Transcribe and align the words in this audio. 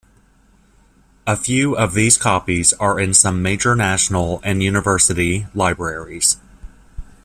A 1.27 1.37
few 1.37 1.77
of 1.77 1.93
these 1.93 2.17
copies 2.17 2.73
are 2.73 2.99
in 2.99 3.13
some 3.13 3.43
major 3.43 3.75
national 3.75 4.41
and 4.43 4.63
university 4.63 5.45
libraries. 5.53 6.37